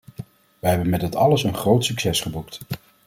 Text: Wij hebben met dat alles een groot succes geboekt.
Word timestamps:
Wij 0.59 0.69
hebben 0.69 0.89
met 0.89 1.01
dat 1.01 1.15
alles 1.15 1.43
een 1.43 1.55
groot 1.55 1.85
succes 1.85 2.21
geboekt. 2.21 2.59